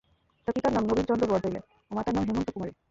[0.47, 1.91] তার পিতার নাম নবীন চন্দ্র বরদলৈ ও
[1.95, 2.73] মাতার নাম হেমন্ত কুমারী।